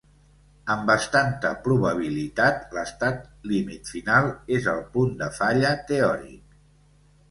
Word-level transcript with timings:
Amb 0.75 0.87
bastanta 0.91 1.51
probabilitat, 1.67 2.65
l'estat 2.79 3.23
límit 3.55 3.95
final 3.95 4.35
és 4.59 4.75
el 4.77 4.85
punt 4.97 5.17
de 5.25 5.33
falla 5.41 5.79
teòric. 5.97 6.63